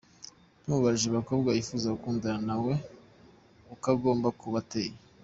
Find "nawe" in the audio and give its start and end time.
2.49-2.73